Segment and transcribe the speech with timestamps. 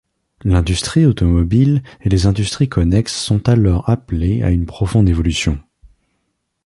[0.43, 5.59] L'industrie automobile et les industries connexes sont alors appelées à une profonde évolution.